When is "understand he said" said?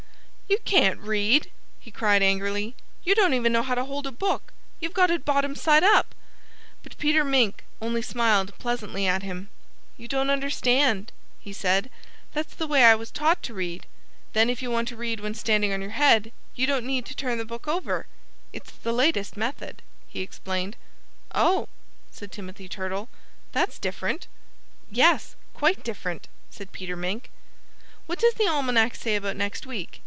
10.29-11.89